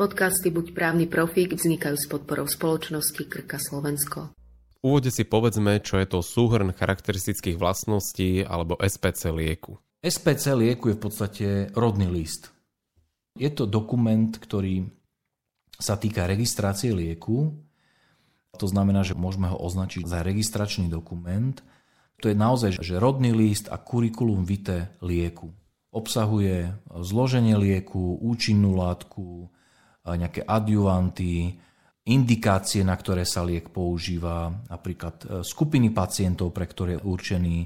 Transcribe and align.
Podcasty 0.00 0.48
Buď 0.48 0.72
právny 0.72 1.04
profík 1.04 1.52
vznikajú 1.52 1.92
s 1.92 2.08
podporou 2.08 2.48
spoločnosti 2.48 3.20
Krka 3.20 3.60
Slovensko. 3.60 4.32
V 4.80 4.80
úvode 4.80 5.12
si 5.12 5.28
povedzme, 5.28 5.76
čo 5.84 6.00
je 6.00 6.08
to 6.08 6.24
súhrn 6.24 6.72
charakteristických 6.72 7.60
vlastností 7.60 8.40
alebo 8.40 8.80
SPC 8.80 9.28
lieku. 9.28 9.76
SPC 10.00 10.56
lieku 10.56 10.88
je 10.88 10.96
v 10.96 11.02
podstate 11.04 11.46
rodný 11.76 12.08
list. 12.08 12.48
Je 13.36 13.52
to 13.52 13.68
dokument, 13.68 14.32
ktorý 14.32 14.88
sa 15.76 16.00
týka 16.00 16.24
registrácie 16.24 16.96
lieku. 16.96 17.60
To 18.56 18.64
znamená, 18.64 19.04
že 19.04 19.12
môžeme 19.12 19.52
ho 19.52 19.60
označiť 19.60 20.08
za 20.08 20.24
registračný 20.24 20.88
dokument. 20.88 21.60
To 22.24 22.32
je 22.32 22.36
naozaj 22.40 22.80
že 22.80 22.96
rodný 22.96 23.36
list 23.36 23.68
a 23.68 23.76
kurikulum 23.76 24.48
vitae 24.48 24.96
lieku. 25.04 25.52
Obsahuje 25.92 26.72
zloženie 26.88 27.52
lieku, 27.60 28.16
účinnú 28.16 28.80
látku, 28.80 29.52
nejaké 30.06 30.44
adjuvanty, 30.44 31.60
indikácie, 32.08 32.80
na 32.80 32.96
ktoré 32.96 33.28
sa 33.28 33.44
liek 33.44 33.68
používa, 33.68 34.48
napríklad 34.72 35.16
e, 35.20 35.26
skupiny 35.44 35.92
pacientov, 35.92 36.50
pre 36.56 36.64
ktoré 36.64 36.96
je 36.96 37.04
určený, 37.04 37.56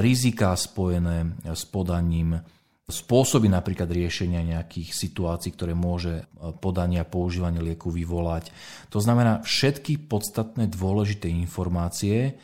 rizika 0.00 0.56
spojené 0.56 1.44
s 1.44 1.62
podaním, 1.68 2.40
spôsoby 2.86 3.50
napríklad 3.50 3.90
riešenia 3.90 4.46
nejakých 4.46 4.94
situácií, 4.94 5.52
ktoré 5.52 5.76
môže 5.76 6.22
e, 6.22 6.24
podanie 6.56 7.04
a 7.04 7.08
používanie 7.08 7.60
lieku 7.60 7.92
vyvolať. 7.92 8.50
To 8.90 8.98
znamená 8.98 9.44
všetky 9.44 10.08
podstatné 10.08 10.72
dôležité 10.72 11.28
informácie, 11.28 12.40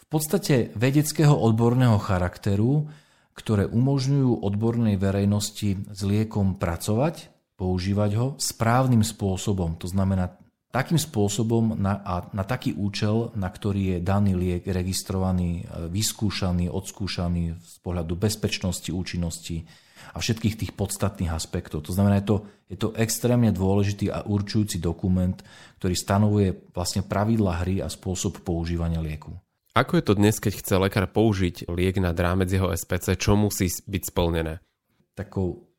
v 0.00 0.04
podstate 0.08 0.74
vedeckého 0.74 1.36
odborného 1.36 2.00
charakteru, 2.02 2.90
ktoré 3.36 3.68
umožňujú 3.70 4.42
odbornej 4.42 4.98
verejnosti 4.98 5.78
s 5.86 6.00
liekom 6.02 6.58
pracovať, 6.58 7.30
používať 7.60 8.10
ho 8.16 8.26
správnym 8.40 9.04
spôsobom. 9.04 9.76
To 9.76 9.84
znamená 9.84 10.40
takým 10.72 10.96
spôsobom 10.96 11.76
na, 11.76 12.00
a 12.00 12.14
na 12.32 12.46
taký 12.46 12.72
účel, 12.72 13.34
na 13.36 13.52
ktorý 13.52 13.98
je 13.98 13.98
daný 14.00 14.32
liek 14.38 14.64
registrovaný, 14.64 15.66
e, 15.68 15.92
vyskúšaný, 15.92 16.72
odskúšaný 16.72 17.58
z 17.60 17.76
pohľadu 17.84 18.16
bezpečnosti, 18.16 18.88
účinnosti 18.88 19.66
a 20.14 20.18
všetkých 20.22 20.56
tých 20.56 20.72
podstatných 20.72 21.28
aspektov. 21.28 21.84
To 21.84 21.92
znamená, 21.92 22.22
je 22.22 22.26
to, 22.26 22.36
je 22.70 22.78
to 22.80 22.88
extrémne 22.96 23.50
dôležitý 23.52 24.08
a 24.08 24.24
určujúci 24.24 24.80
dokument, 24.80 25.36
ktorý 25.82 25.94
stanovuje 25.98 26.48
vlastne 26.72 27.04
pravidla 27.04 27.60
hry 27.60 27.84
a 27.84 27.90
spôsob 27.90 28.40
používania 28.40 29.02
lieku. 29.02 29.36
Ako 29.74 30.02
je 30.02 30.04
to 30.06 30.18
dnes, 30.18 30.38
keď 30.42 30.54
chce 30.58 30.74
lekár 30.82 31.06
použiť 31.10 31.70
liek 31.70 32.02
na 32.02 32.10
rámec 32.10 32.50
jeho 32.50 32.74
SPC, 32.74 33.14
čo 33.14 33.38
musí 33.38 33.70
byť 33.70 34.02
splnené? 34.02 34.58
Takou 35.14 35.69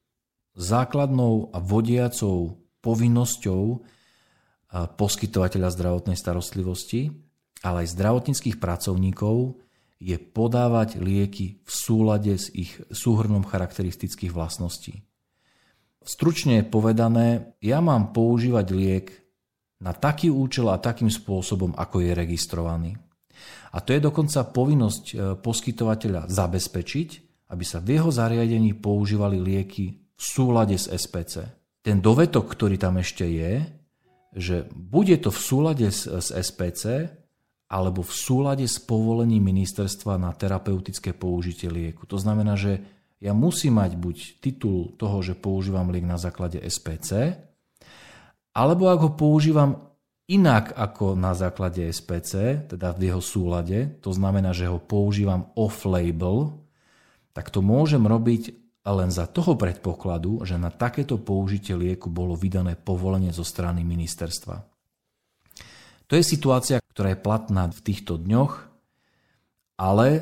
základnou 0.55 1.51
a 1.55 1.57
vodiacou 1.63 2.59
povinnosťou 2.81 3.63
poskytovateľa 4.71 5.69
zdravotnej 5.75 6.17
starostlivosti, 6.17 7.11
ale 7.61 7.85
aj 7.85 7.93
zdravotníckých 7.93 8.57
pracovníkov 8.57 9.59
je 10.01 10.17
podávať 10.17 10.97
lieky 10.97 11.61
v 11.61 11.69
súlade 11.69 12.33
s 12.33 12.49
ich 12.49 12.73
súhrnom 12.89 13.45
charakteristických 13.45 14.33
vlastností. 14.33 15.05
Stručne 16.01 16.65
povedané, 16.65 17.53
ja 17.61 17.77
mám 17.77 18.09
používať 18.09 18.67
liek 18.73 19.07
na 19.77 19.93
taký 19.93 20.33
účel 20.33 20.73
a 20.73 20.81
takým 20.81 21.13
spôsobom, 21.13 21.77
ako 21.77 22.01
je 22.01 22.11
registrovaný. 22.17 22.91
A 23.71 23.77
to 23.85 23.93
je 23.93 24.01
dokonca 24.01 24.41
povinnosť 24.49 25.03
e, 25.05 25.15
poskytovateľa 25.37 26.25
zabezpečiť, 26.25 27.09
aby 27.53 27.63
sa 27.65 27.77
v 27.77 28.01
jeho 28.01 28.09
zariadení 28.09 28.73
používali 28.81 29.37
lieky 29.37 30.00
v 30.21 30.23
súlade 30.23 30.77
s 30.77 30.85
SPC. 30.85 31.49
Ten 31.81 31.97
dovetok, 31.97 32.45
ktorý 32.45 32.77
tam 32.77 33.01
ešte 33.01 33.25
je, 33.25 33.65
že 34.37 34.69
bude 34.69 35.17
to 35.17 35.33
v 35.33 35.39
súlade 35.41 35.87
s, 35.89 36.05
s 36.05 36.29
SPC 36.29 37.09
alebo 37.71 38.05
v 38.05 38.13
súlade 38.13 38.67
s 38.69 38.77
povolením 38.77 39.49
ministerstva 39.49 40.21
na 40.21 40.29
terapeutické 40.35 41.17
použitie 41.17 41.73
lieku. 41.73 42.05
To 42.05 42.21
znamená, 42.21 42.53
že 42.53 42.83
ja 43.17 43.33
musím 43.33 43.81
mať 43.81 43.97
buď 43.97 44.17
titul 44.43 44.93
toho, 44.99 45.25
že 45.25 45.33
používam 45.33 45.89
liek 45.89 46.05
na 46.05 46.21
základe 46.21 46.61
SPC, 46.61 47.39
alebo 48.51 48.91
ak 48.91 48.99
ho 49.01 49.11
používam 49.15 49.89
inak 50.27 50.75
ako 50.75 51.15
na 51.15 51.31
základe 51.31 51.87
SPC, 51.87 52.67
teda 52.69 52.93
v 52.93 53.09
jeho 53.09 53.23
súlade, 53.23 53.99
to 54.03 54.11
znamená, 54.11 54.51
že 54.51 54.67
ho 54.67 54.79
používam 54.79 55.49
off-label, 55.55 56.59
tak 57.31 57.47
to 57.49 57.63
môžem 57.63 58.03
robiť 58.03 58.60
len 58.81 59.13
za 59.13 59.29
toho 59.29 59.53
predpokladu, 59.53 60.41
že 60.41 60.57
na 60.57 60.73
takéto 60.73 61.21
použitie 61.21 61.77
lieku 61.77 62.09
bolo 62.09 62.33
vydané 62.33 62.73
povolenie 62.73 63.29
zo 63.29 63.45
strany 63.45 63.85
ministerstva. 63.85 64.65
To 66.09 66.13
je 66.17 66.23
situácia, 66.25 66.81
ktorá 66.91 67.13
je 67.13 67.23
platná 67.23 67.69
v 67.69 67.81
týchto 67.85 68.17
dňoch, 68.17 68.67
ale 69.77 70.07
e, 70.17 70.21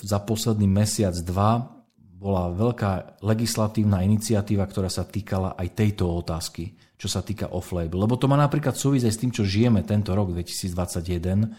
za 0.00 0.18
posledný 0.24 0.64
mesiac, 0.64 1.12
dva 1.22 1.82
bola 2.22 2.50
veľká 2.54 3.20
legislatívna 3.20 4.00
iniciatíva, 4.00 4.64
ktorá 4.64 4.88
sa 4.88 5.04
týkala 5.04 5.52
aj 5.58 5.68
tejto 5.76 6.08
otázky, 6.08 6.72
čo 6.96 7.10
sa 7.10 7.20
týka 7.20 7.52
off-label. 7.52 8.06
Lebo 8.06 8.16
to 8.16 8.30
má 8.30 8.38
napríklad 8.38 8.78
súvisť 8.78 9.06
aj 9.10 9.14
s 9.14 9.20
tým, 9.20 9.32
čo 9.34 9.42
žijeme 9.44 9.84
tento 9.84 10.14
rok 10.14 10.30
2021, 10.30 11.50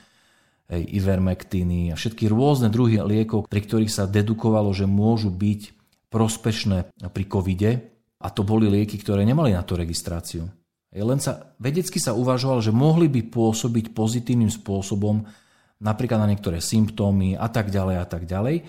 ivermektiny 0.71 1.91
a 1.91 1.95
všetky 1.99 2.31
rôzne 2.31 2.71
druhy 2.71 3.03
liekov, 3.03 3.51
pri 3.51 3.61
ktorých 3.61 3.91
sa 3.91 4.07
dedukovalo, 4.07 4.71
že 4.71 4.87
môžu 4.87 5.27
byť 5.27 5.82
prospešné 6.13 7.09
pri 7.09 7.25
covide 7.25 7.71
a 8.21 8.29
to 8.29 8.45
boli 8.45 8.69
lieky, 8.69 9.01
ktoré 9.01 9.25
nemali 9.25 9.57
na 9.57 9.65
to 9.65 9.73
registráciu. 9.73 10.45
Len 10.93 11.17
sa, 11.17 11.57
vedecky 11.57 11.97
sa 11.97 12.13
uvažoval, 12.13 12.61
že 12.61 12.69
mohli 12.69 13.09
by 13.09 13.33
pôsobiť 13.33 13.97
pozitívnym 13.97 14.53
spôsobom 14.53 15.25
napríklad 15.81 16.21
na 16.21 16.29
niektoré 16.29 16.61
symptómy 16.61 17.33
a 17.33 17.49
tak 17.49 17.73
ďalej 17.73 17.95
a 17.97 18.05
tak 18.05 18.29
ďalej. 18.29 18.61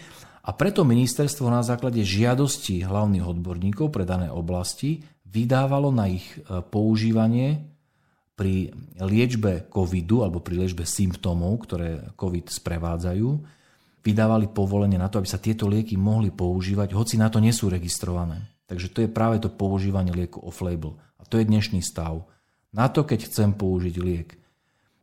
A 0.45 0.51
preto 0.57 0.89
ministerstvo 0.89 1.53
na 1.53 1.61
základe 1.61 2.01
žiadosti 2.01 2.81
hlavných 2.81 3.25
odborníkov 3.25 3.93
pre 3.93 4.09
dané 4.09 4.33
oblasti 4.33 5.05
vydávalo 5.29 5.89
na 5.93 6.09
ich 6.09 6.25
e, 6.37 6.61
používanie 6.61 7.65
pri 8.37 8.73
liečbe 8.99 9.71
covidu 9.73 10.27
alebo 10.27 10.45
pri 10.45 10.65
liečbe 10.65 10.85
symptómov, 10.85 11.65
ktoré 11.65 12.13
covid 12.19 12.51
sprevádzajú, 12.51 13.29
vydávali 14.05 14.53
povolenie 14.53 15.01
na 15.01 15.09
to, 15.09 15.19
aby 15.19 15.29
sa 15.29 15.41
tieto 15.41 15.65
lieky 15.65 15.97
mohli 15.97 16.29
používať, 16.29 16.93
hoci 16.93 17.17
na 17.17 17.33
to 17.33 17.41
nie 17.41 17.51
sú 17.51 17.73
registrované. 17.73 18.53
Takže 18.69 18.93
to 18.93 18.99
je 19.05 19.09
práve 19.09 19.41
to 19.41 19.49
používanie 19.49 20.13
lieku 20.13 20.45
off-label. 20.45 21.01
A 21.17 21.25
to 21.25 21.41
je 21.41 21.49
dnešný 21.49 21.81
stav. 21.81 22.29
Na 22.77 22.93
to, 22.93 23.09
keď 23.09 23.29
chcem 23.29 23.57
použiť 23.57 23.95
liek 23.97 24.37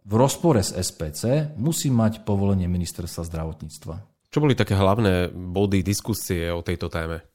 v 0.06 0.13
rozpore 0.17 0.62
s 0.62 0.73
SPC, 0.73 1.53
musím 1.57 1.97
mať 1.97 2.22
povolenie 2.25 2.69
ministerstva 2.69 3.25
zdravotníctva. 3.25 3.95
Čo 4.31 4.41
boli 4.41 4.56
také 4.56 4.78
hlavné 4.78 5.33
body 5.33 5.83
diskusie 5.83 6.50
o 6.53 6.63
tejto 6.63 6.88
téme? 6.88 7.25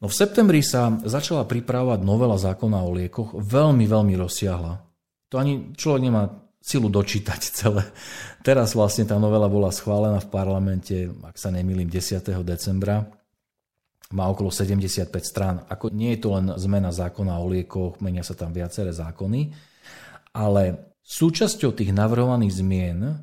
No 0.00 0.08
v 0.08 0.16
septembri 0.16 0.64
sa 0.64 0.96
začala 1.04 1.44
pripravovať 1.44 2.00
novela 2.00 2.40
zákona 2.40 2.78
o 2.82 2.90
liekoch, 2.96 3.36
veľmi, 3.36 3.84
veľmi 3.84 4.14
rozsiahla. 4.16 4.80
To 5.30 5.34
ani 5.36 5.76
človek 5.76 6.02
nemá 6.02 6.49
silu 6.60 6.92
dočítať 6.92 7.40
celé. 7.58 7.84
Teraz 8.44 8.76
vlastne 8.76 9.08
tá 9.08 9.16
novela 9.16 9.48
bola 9.48 9.72
schválená 9.72 10.20
v 10.20 10.28
parlamente, 10.28 11.08
ak 11.24 11.36
sa 11.40 11.48
nemýlim, 11.50 11.88
10. 11.88 12.20
decembra. 12.44 13.08
Má 14.10 14.26
okolo 14.26 14.50
75 14.50 15.06
strán. 15.22 15.56
Ako 15.70 15.88
nie 15.94 16.14
je 16.18 16.20
to 16.26 16.28
len 16.34 16.52
zmena 16.58 16.90
zákona 16.90 17.38
o 17.40 17.46
liekoch, 17.48 18.02
menia 18.02 18.26
sa 18.26 18.34
tam 18.34 18.50
viaceré 18.50 18.90
zákony, 18.90 19.54
ale 20.34 20.94
súčasťou 21.06 21.70
tých 21.74 21.94
navrhovaných 21.94 22.58
zmien, 22.58 23.00
e, 23.06 23.14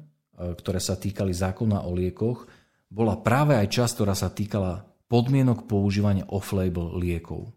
ktoré 0.56 0.80
sa 0.80 0.96
týkali 0.96 1.36
zákona 1.36 1.84
o 1.84 1.92
liekoch, 1.92 2.48
bola 2.88 3.20
práve 3.20 3.60
aj 3.60 3.68
časť, 3.68 3.94
ktorá 4.00 4.16
sa 4.16 4.32
týkala 4.32 4.88
podmienok 5.12 5.68
používania 5.68 6.24
off-label 6.32 6.96
liekov. 6.96 7.52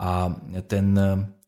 A 0.00 0.30
ten 0.64 0.94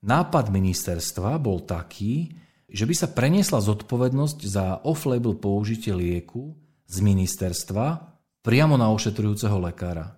nápad 0.02 0.50
ministerstva 0.50 1.38
bol 1.38 1.62
taký, 1.62 2.34
že 2.70 2.86
by 2.86 2.94
sa 2.94 3.10
preniesla 3.10 3.58
zodpovednosť 3.58 4.38
za 4.46 4.78
off-label 4.86 5.34
použitie 5.36 5.90
lieku 5.90 6.54
z 6.86 6.96
ministerstva 7.02 8.14
priamo 8.40 8.78
na 8.78 8.88
ošetrujúceho 8.94 9.58
lekára. 9.58 10.16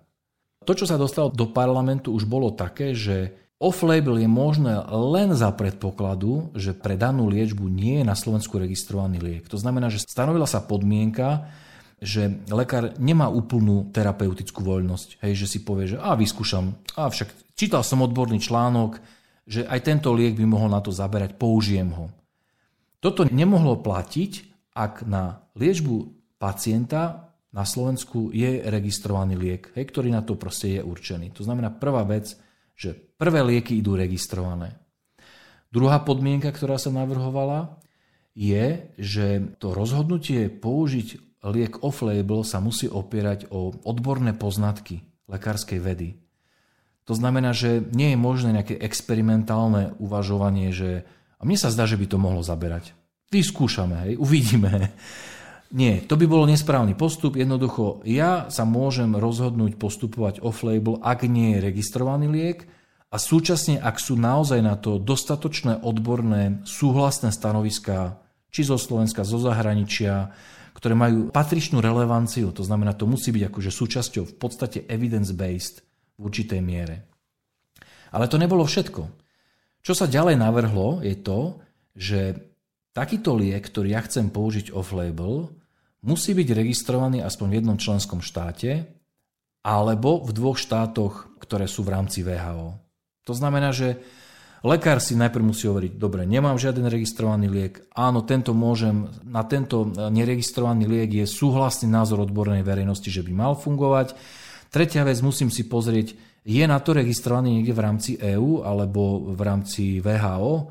To, 0.63 0.71
čo 0.71 0.87
sa 0.87 0.95
dostalo 0.95 1.33
do 1.33 1.51
parlamentu, 1.51 2.15
už 2.15 2.23
bolo 2.23 2.55
také, 2.55 2.95
že 2.95 3.35
off-label 3.59 4.21
je 4.21 4.29
možné 4.31 4.79
len 4.87 5.35
za 5.35 5.51
predpokladu, 5.51 6.55
že 6.55 6.71
pre 6.71 6.95
danú 6.95 7.27
liečbu 7.27 7.67
nie 7.67 7.99
je 7.99 8.05
na 8.07 8.15
Slovensku 8.15 8.55
registrovaný 8.55 9.19
liek. 9.19 9.45
To 9.51 9.59
znamená, 9.59 9.91
že 9.91 10.05
stanovila 10.05 10.47
sa 10.47 10.63
podmienka, 10.63 11.51
že 12.03 12.43
lekár 12.51 12.95
nemá 12.99 13.31
úplnú 13.31 13.91
terapeutickú 13.91 14.63
voľnosť. 14.63 15.23
Hej, 15.23 15.47
že 15.47 15.47
si 15.47 15.59
povie, 15.63 15.95
že 15.95 15.97
a 15.99 16.15
vyskúšam, 16.15 16.75
a 16.99 17.07
však 17.07 17.55
čítal 17.55 17.83
som 17.83 18.03
odborný 18.03 18.39
článok, 18.43 18.99
že 19.43 19.67
aj 19.67 19.79
tento 19.83 20.15
liek 20.15 20.35
by 20.35 20.47
mohol 20.47 20.71
na 20.71 20.79
to 20.79 20.91
zaberať, 20.91 21.35
použijem 21.35 21.91
ho. 21.91 22.07
Toto 23.03 23.27
nemohlo 23.27 23.83
platiť, 23.83 24.31
ak 24.79 25.03
na 25.03 25.43
liečbu 25.59 25.95
pacienta 26.39 27.35
na 27.51 27.67
Slovensku 27.67 28.31
je 28.31 28.63
registrovaný 28.63 29.35
liek, 29.35 29.75
hej, 29.75 29.91
ktorý 29.91 30.07
na 30.07 30.23
to 30.23 30.39
proste 30.39 30.79
je 30.79 30.81
určený. 30.81 31.35
To 31.35 31.43
znamená 31.43 31.67
prvá 31.75 32.07
vec, 32.07 32.31
že 32.79 32.95
prvé 32.95 33.43
lieky 33.43 33.83
idú 33.83 33.99
registrované. 33.99 34.79
Druhá 35.67 35.99
podmienka, 35.99 36.55
ktorá 36.55 36.79
sa 36.79 36.95
navrhovala, 36.95 37.75
je, 38.33 38.87
že 38.95 39.51
to 39.59 39.75
rozhodnutie 39.75 40.47
použiť 40.47 41.37
liek 41.43 41.83
off-label 41.83 42.47
sa 42.47 42.63
musí 42.63 42.87
opierať 42.87 43.51
o 43.51 43.75
odborné 43.83 44.31
poznatky 44.31 45.03
lekárskej 45.27 45.79
vedy. 45.83 46.09
To 47.03 47.13
znamená, 47.19 47.51
že 47.51 47.83
nie 47.91 48.15
je 48.15 48.17
možné 48.17 48.55
nejaké 48.55 48.79
experimentálne 48.79 49.91
uvažovanie, 49.99 50.71
že 50.71 51.03
a 51.43 51.47
mne 51.47 51.59
sa 51.59 51.67
zdá, 51.67 51.83
že 51.83 51.99
by 51.99 52.07
to 52.07 52.15
mohlo 52.15 52.39
zaberať. 52.39 52.95
Vyskúšame, 53.27 54.07
hej, 54.07 54.13
uvidíme. 54.15 54.95
Nie, 55.75 55.99
to 56.07 56.15
by 56.15 56.23
bolo 56.23 56.47
nesprávny 56.47 56.95
postup. 56.95 57.35
Jednoducho, 57.35 57.99
ja 58.07 58.47
sa 58.47 58.63
môžem 58.63 59.17
rozhodnúť 59.19 59.75
postupovať 59.75 60.39
off-label, 60.39 61.03
ak 61.03 61.27
nie 61.27 61.57
je 61.57 61.65
registrovaný 61.65 62.31
liek 62.31 62.63
a 63.11 63.19
súčasne, 63.19 63.81
ak 63.81 63.99
sú 63.99 64.15
naozaj 64.15 64.63
na 64.63 64.79
to 64.79 65.01
dostatočné 65.01 65.83
odborné 65.83 66.63
súhlasné 66.63 67.35
stanoviská, 67.35 68.21
či 68.53 68.63
zo 68.63 68.79
Slovenska, 68.79 69.27
zo 69.27 69.41
zahraničia, 69.41 70.31
ktoré 70.77 70.93
majú 70.93 71.33
patričnú 71.33 71.81
relevanciu, 71.81 72.53
to 72.53 72.61
znamená, 72.61 72.93
to 72.93 73.09
musí 73.09 73.33
byť 73.33 73.49
akože 73.49 73.71
súčasťou 73.73 74.23
v 74.29 74.35
podstate 74.37 74.85
evidence-based 74.85 75.81
v 76.15 76.21
určitej 76.21 76.61
miere. 76.61 77.09
Ale 78.13 78.29
to 78.29 78.37
nebolo 78.37 78.61
všetko. 78.61 79.22
Čo 79.83 79.93
sa 79.93 80.07
ďalej 80.07 80.39
navrhlo 80.39 81.03
je 81.03 81.15
to, 81.19 81.59
že 81.91 82.39
takýto 82.95 83.35
liek, 83.35 83.67
ktorý 83.67 83.99
ja 83.99 84.01
chcem 84.07 84.31
použiť 84.31 84.71
off-label, 84.71 85.51
musí 86.07 86.31
byť 86.31 86.49
registrovaný 86.55 87.19
aspoň 87.19 87.47
v 87.51 87.57
jednom 87.59 87.77
členskom 87.77 88.23
štáte 88.23 88.87
alebo 89.63 90.23
v 90.23 90.31
dvoch 90.31 90.55
štátoch, 90.55 91.35
ktoré 91.39 91.67
sú 91.67 91.83
v 91.83 91.99
rámci 91.99 92.23
VHO. 92.23 92.79
To 93.27 93.33
znamená, 93.35 93.75
že 93.75 93.99
lekár 94.63 95.03
si 95.03 95.19
najprv 95.19 95.51
musí 95.51 95.67
hovoriť, 95.67 95.99
dobre, 95.99 96.23
nemám 96.27 96.59
žiaden 96.59 96.87
registrovaný 96.87 97.47
liek, 97.51 97.83
áno, 97.95 98.23
tento 98.23 98.55
môžem, 98.55 99.11
na 99.23 99.43
tento 99.43 99.87
neregistrovaný 99.91 100.87
liek 100.87 101.11
je 101.23 101.25
súhlasný 101.27 101.91
názor 101.91 102.23
odbornej 102.23 102.63
verejnosti, 102.63 103.07
že 103.07 103.23
by 103.23 103.31
mal 103.31 103.53
fungovať, 103.55 104.15
Tretia 104.73 105.05
vec, 105.05 105.21
musím 105.21 105.53
si 105.53 105.69
pozrieť, 105.69 106.17
je 106.41 106.65
na 106.65 106.81
to 106.81 106.97
registrovaný 106.97 107.61
niekde 107.61 107.77
v 107.77 107.83
rámci 107.85 108.11
EÚ 108.17 108.65
alebo 108.65 109.29
v 109.37 109.41
rámci 109.45 110.01
VHO? 110.01 110.53
E, 110.57 110.65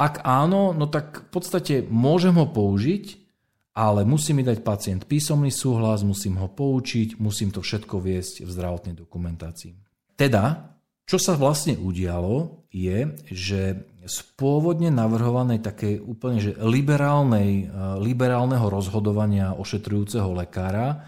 ak 0.00 0.24
áno, 0.24 0.72
no 0.72 0.88
tak 0.88 1.28
v 1.28 1.30
podstate 1.30 1.74
môžem 1.84 2.32
ho 2.40 2.48
použiť, 2.48 3.28
ale 3.76 4.08
musí 4.08 4.32
mi 4.32 4.40
dať 4.40 4.64
pacient 4.64 5.04
písomný 5.04 5.52
súhlas, 5.52 6.00
musím 6.00 6.40
ho 6.40 6.48
poučiť, 6.48 7.20
musím 7.20 7.52
to 7.52 7.60
všetko 7.60 8.00
viesť 8.00 8.48
v 8.48 8.50
zdravotnej 8.56 8.96
dokumentácii. 8.96 9.76
Teda, 10.16 10.72
čo 11.04 11.20
sa 11.20 11.36
vlastne 11.36 11.76
udialo, 11.76 12.64
je, 12.72 13.12
že 13.28 13.84
z 14.08 14.16
pôvodne 14.40 14.88
navrhovanej 14.88 15.60
takej 15.60 16.00
úplne 16.00 16.40
že 16.40 16.56
liberálnej, 16.56 17.68
e, 17.68 18.00
liberálneho 18.00 18.64
rozhodovania 18.64 19.52
ošetrujúceho 19.60 20.32
lekára 20.32 21.04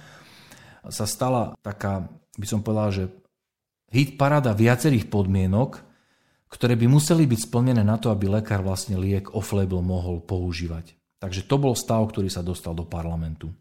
sa 0.89 1.05
stala 1.05 1.53
taká, 1.61 2.09
by 2.41 2.47
som 2.49 2.65
povedal, 2.65 2.89
že 2.95 3.05
hit 3.93 4.17
parada 4.17 4.57
viacerých 4.57 5.13
podmienok, 5.13 5.85
ktoré 6.51 6.75
by 6.75 6.87
museli 6.91 7.29
byť 7.29 7.41
splnené 7.47 7.83
na 7.85 8.01
to, 8.01 8.11
aby 8.11 8.27
lekár 8.27 8.65
vlastne 8.65 8.99
liek 8.99 9.31
off-label 9.37 9.85
mohol 9.85 10.19
používať. 10.25 10.97
Takže 11.21 11.45
to 11.45 11.61
bol 11.61 11.77
stav, 11.77 12.03
ktorý 12.09 12.33
sa 12.33 12.41
dostal 12.41 12.73
do 12.73 12.89
parlamentu. 12.89 13.53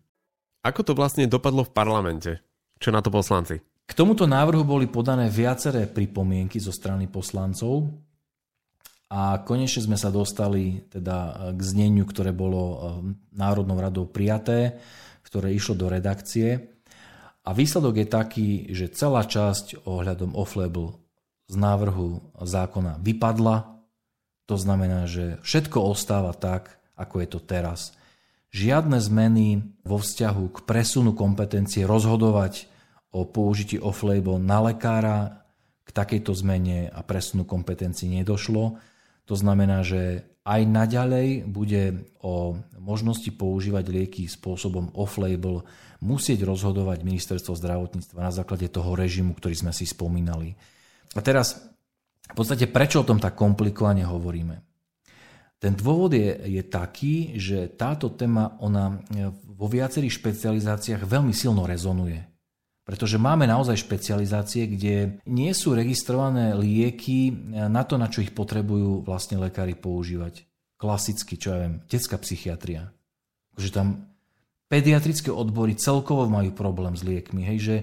Ako 0.63 0.81
to 0.81 0.95
vlastne 0.95 1.27
dopadlo 1.27 1.67
v 1.67 1.75
parlamente? 1.75 2.31
Čo 2.79 2.95
na 2.95 3.03
to 3.03 3.11
poslanci? 3.11 3.59
K 3.59 3.91
tomuto 3.97 4.29
návrhu 4.29 4.63
boli 4.63 4.87
podané 4.87 5.27
viaceré 5.27 5.89
pripomienky 5.89 6.61
zo 6.61 6.71
strany 6.71 7.09
poslancov 7.09 7.89
a 9.09 9.41
konečne 9.41 9.81
sme 9.89 9.97
sa 9.97 10.13
dostali 10.13 10.85
teda 10.87 11.49
k 11.57 11.61
zneniu, 11.65 12.05
ktoré 12.05 12.29
bolo 12.29 12.61
eh, 12.61 12.77
Národnou 13.33 13.75
radou 13.81 14.05
prijaté, 14.05 14.77
ktoré 15.25 15.51
išlo 15.51 15.73
do 15.73 15.89
redakcie. 15.89 16.78
A 17.47 17.55
výsledok 17.55 18.03
je 18.03 18.07
taký, 18.07 18.49
že 18.75 18.91
celá 18.91 19.23
časť 19.23 19.87
ohľadom 19.87 20.35
off-label 20.35 20.99
z 21.49 21.55
návrhu 21.57 22.35
zákona 22.37 23.01
vypadla. 23.01 23.79
To 24.45 24.55
znamená, 24.57 25.09
že 25.09 25.41
všetko 25.41 25.81
ostáva 25.81 26.33
tak, 26.35 26.77
ako 26.93 27.15
je 27.23 27.27
to 27.29 27.39
teraz. 27.41 27.93
Žiadne 28.49 28.97
zmeny 28.97 29.61
vo 29.85 30.01
vzťahu 30.01 30.45
k 30.51 30.57
presunu 30.65 31.13
kompetencie 31.13 31.85
rozhodovať 31.85 32.65
o 33.13 33.25
použití 33.25 33.77
off-label 33.77 34.41
na 34.41 34.69
lekára 34.69 35.45
k 35.85 35.89
takejto 35.89 36.33
zmene 36.37 36.89
a 36.89 37.01
presunu 37.01 37.45
kompetencií 37.45 38.09
nedošlo. 38.21 38.77
To 39.25 39.35
znamená, 39.37 39.81
že 39.85 40.25
aj 40.49 40.61
naďalej 40.65 41.45
bude 41.45 42.09
o 42.25 42.57
možnosti 42.81 43.29
používať 43.29 43.85
lieky 43.85 44.25
spôsobom 44.25 44.89
off-label 44.97 45.61
musieť 46.01 46.41
rozhodovať 46.41 47.05
ministerstvo 47.05 47.53
zdravotníctva 47.53 48.17
na 48.17 48.33
základe 48.33 48.65
toho 48.65 48.97
režimu, 48.97 49.37
ktorý 49.37 49.53
sme 49.53 49.69
si 49.69 49.85
spomínali. 49.85 50.57
A 51.13 51.21
teraz 51.21 51.69
v 52.25 52.33
podstate 52.33 52.65
prečo 52.65 53.05
o 53.05 53.07
tom 53.07 53.21
tak 53.21 53.37
komplikovane 53.37 54.01
hovoríme? 54.01 54.57
Ten 55.59 55.75
dôvod 55.75 56.15
je, 56.15 56.39
je 56.49 56.63
taký, 56.65 57.35
že 57.35 57.67
táto 57.75 58.15
téma 58.15 58.55
ona 58.63 58.95
vo 59.43 59.67
viacerých 59.67 60.17
špecializáciách 60.17 61.03
veľmi 61.03 61.35
silno 61.35 61.67
rezonuje. 61.67 62.28
Pretože 62.89 63.21
máme 63.21 63.45
naozaj 63.45 63.85
špecializácie, 63.85 64.65
kde 64.65 65.21
nie 65.29 65.53
sú 65.53 65.77
registrované 65.77 66.57
lieky 66.57 67.29
na 67.69 67.85
to, 67.85 68.01
na 68.01 68.09
čo 68.09 68.25
ich 68.25 68.33
potrebujú 68.33 69.05
vlastne 69.05 69.37
lekári 69.37 69.77
používať. 69.77 70.49
Klasicky, 70.81 71.37
čo 71.37 71.53
ja 71.53 71.69
viem, 71.69 71.85
detská 71.85 72.17
psychiatria. 72.17 72.89
Že 73.61 73.69
tam 73.69 73.87
pediatrické 74.73 75.29
odbory 75.29 75.77
celkovo 75.77 76.25
majú 76.33 76.49
problém 76.49 76.97
s 76.97 77.05
liekmi. 77.05 77.45
Hej, 77.45 77.57
že 77.61 77.75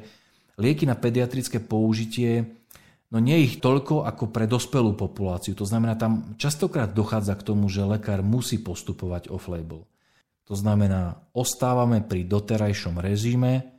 lieky 0.59 0.91
na 0.91 0.99
pediatrické 0.99 1.63
použitie, 1.63 2.59
no 3.15 3.23
nie 3.23 3.47
ich 3.47 3.63
toľko 3.63 4.11
ako 4.11 4.35
pre 4.35 4.51
dospelú 4.51 4.99
populáciu. 4.99 5.55
To 5.55 5.63
znamená, 5.63 5.95
tam 5.95 6.35
častokrát 6.35 6.91
dochádza 6.91 7.39
k 7.39 7.47
tomu, 7.47 7.71
že 7.71 7.87
lekár 7.87 8.27
musí 8.27 8.59
postupovať 8.59 9.31
off-label. 9.31 9.87
To 10.51 10.55
znamená, 10.59 11.15
ostávame 11.31 12.03
pri 12.03 12.27
doterajšom 12.27 12.99
režime, 12.99 13.76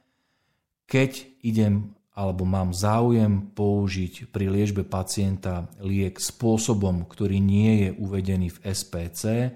keď 0.87 1.43
idem 1.43 1.93
alebo 2.17 2.49
mám 2.49 2.73
záujem 2.73 3.53
použiť 3.53 4.33
pri 4.33 4.49
liečbe 4.49 4.81
pacienta 4.81 5.69
liek 5.85 6.17
spôsobom, 6.17 7.05
ktorý 7.05 7.37
nie 7.37 7.85
je 7.85 7.89
uvedený 7.93 8.49
v 8.57 8.61
SPC, 8.73 9.53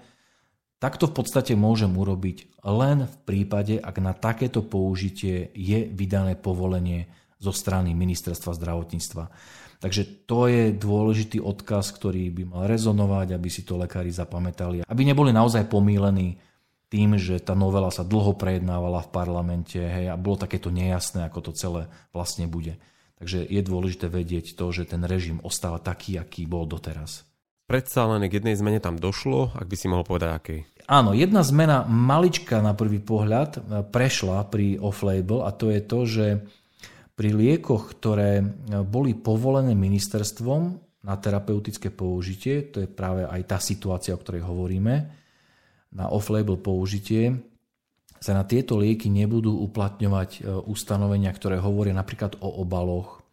tak 0.77 1.01
to 1.01 1.09
v 1.09 1.13
podstate 1.17 1.57
môžem 1.57 1.89
urobiť 1.89 2.61
len 2.61 3.09
v 3.09 3.15
prípade, 3.25 3.81
ak 3.81 3.97
na 3.97 4.13
takéto 4.13 4.61
použitie 4.61 5.49
je 5.57 5.89
vydané 5.89 6.37
povolenie 6.37 7.09
zo 7.41 7.49
strany 7.49 7.97
ministerstva 7.97 8.53
zdravotníctva. 8.53 9.33
Takže 9.81 10.29
to 10.29 10.45
je 10.45 10.69
dôležitý 10.77 11.41
odkaz, 11.41 11.89
ktorý 11.97 12.29
by 12.29 12.43
mal 12.45 12.63
rezonovať, 12.69 13.33
aby 13.33 13.49
si 13.49 13.65
to 13.65 13.81
lekári 13.81 14.13
zapamätali, 14.13 14.85
aby 14.85 15.01
neboli 15.01 15.33
naozaj 15.33 15.65
pomílení 15.65 16.37
tým, 16.91 17.15
že 17.15 17.39
tá 17.39 17.55
novela 17.55 17.87
sa 17.87 18.03
dlho 18.03 18.35
prejednávala 18.35 19.07
v 19.07 19.13
parlamente 19.15 19.79
hej, 19.79 20.11
a 20.11 20.19
bolo 20.19 20.43
takéto 20.43 20.67
nejasné, 20.67 21.23
ako 21.23 21.39
to 21.49 21.51
celé 21.55 21.87
vlastne 22.11 22.51
bude. 22.51 22.75
Takže 23.15 23.47
je 23.47 23.61
dôležité 23.63 24.11
vedieť 24.11 24.59
to, 24.59 24.75
že 24.75 24.91
ten 24.91 25.07
režim 25.07 25.39
ostáva 25.39 25.79
taký, 25.79 26.19
aký 26.19 26.43
bol 26.43 26.67
doteraz. 26.67 27.23
Predsa 27.71 28.03
len 28.11 28.27
k 28.27 28.43
jednej 28.43 28.59
zmene 28.59 28.83
tam 28.83 28.99
došlo, 28.99 29.55
ak 29.55 29.63
by 29.63 29.75
si 29.79 29.87
mohol 29.87 30.03
povedať 30.03 30.29
akej. 30.35 30.59
Áno, 30.91 31.15
jedna 31.15 31.39
zmena 31.39 31.87
malička 31.87 32.59
na 32.59 32.75
prvý 32.75 32.99
pohľad 32.99 33.51
e, 33.55 33.59
prešla 33.87 34.43
pri 34.51 34.75
off-label 34.75 35.47
a 35.47 35.55
to 35.55 35.71
je 35.71 35.79
to, 35.79 35.99
že 36.03 36.27
pri 37.15 37.31
liekoch, 37.31 37.95
ktoré 37.95 38.43
e, 38.43 38.45
boli 38.83 39.15
povolené 39.15 39.71
ministerstvom 39.71 40.61
na 41.07 41.15
terapeutické 41.15 41.95
použitie, 41.95 42.67
to 42.67 42.83
je 42.83 42.91
práve 42.91 43.23
aj 43.23 43.41
tá 43.47 43.57
situácia, 43.63 44.11
o 44.11 44.19
ktorej 44.19 44.43
hovoríme, 44.43 45.21
na 45.91 46.07
off-label 46.07 46.55
použitie, 46.55 47.39
sa 48.21 48.37
na 48.37 48.45
tieto 48.45 48.77
lieky 48.77 49.09
nebudú 49.09 49.65
uplatňovať 49.65 50.29
e, 50.37 50.39
ustanovenia, 50.69 51.33
ktoré 51.33 51.57
hovoria 51.57 51.97
napríklad 51.97 52.37
o 52.37 52.61
obaloch, 52.61 53.25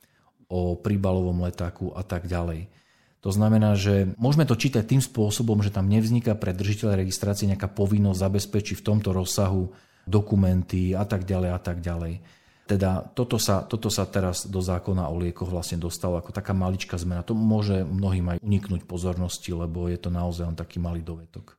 o 0.49 0.81
príbalovom 0.81 1.45
letáku 1.45 1.93
a 1.93 2.01
tak 2.01 2.25
ďalej. 2.25 2.73
To 3.21 3.29
znamená, 3.29 3.77
že 3.77 4.17
môžeme 4.17 4.49
to 4.49 4.57
čítať 4.57 4.89
tým 4.89 5.03
spôsobom, 5.05 5.61
že 5.61 5.75
tam 5.75 5.93
nevzniká 5.93 6.33
pre 6.41 6.57
držiteľa 6.57 7.05
registrácie 7.05 7.51
nejaká 7.51 7.69
povinnosť 7.69 8.17
zabezpečiť 8.17 8.81
v 8.81 8.87
tomto 8.87 9.13
rozsahu 9.13 9.69
dokumenty 10.09 10.97
a 10.97 11.05
tak 11.05 11.29
ďalej 11.29 11.51
a 11.53 11.61
tak 11.61 11.85
ďalej. 11.85 12.25
Teda 12.65 13.01
toto 13.01 13.37
sa, 13.37 13.65
toto 13.65 13.93
sa 13.93 14.09
teraz 14.09 14.49
do 14.49 14.61
zákona 14.61 15.09
o 15.09 15.21
liekoch 15.21 15.49
vlastne 15.49 15.81
dostalo 15.81 16.21
ako 16.21 16.33
taká 16.33 16.57
maličká 16.57 16.97
zmena. 16.97 17.25
To 17.25 17.37
môže 17.37 17.85
mnohým 17.85 18.37
aj 18.37 18.39
uniknúť 18.41 18.89
pozornosti, 18.89 19.53
lebo 19.53 19.89
je 19.89 20.01
to 20.01 20.09
naozaj 20.09 20.49
len 20.49 20.57
taký 20.57 20.81
malý 20.81 21.05
dovetok. 21.05 21.59